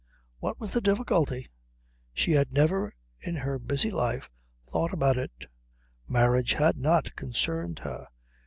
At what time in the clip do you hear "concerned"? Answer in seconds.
7.15-7.77